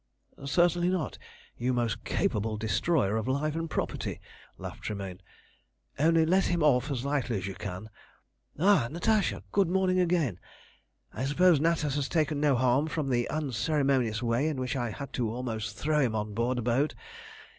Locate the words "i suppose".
11.13-11.59